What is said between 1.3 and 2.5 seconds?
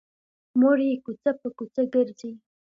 په کوڅه ګرځي